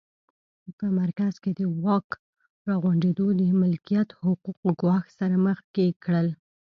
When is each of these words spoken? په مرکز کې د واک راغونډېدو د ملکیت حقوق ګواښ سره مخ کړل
په 0.77 0.85
مرکز 0.99 1.33
کې 1.43 1.51
د 1.59 1.61
واک 1.83 2.07
راغونډېدو 2.69 3.25
د 3.39 3.41
ملکیت 3.61 4.09
حقوق 4.23 4.61
ګواښ 4.81 5.05
سره 5.19 5.35
مخ 5.45 5.57
کړل 6.03 6.27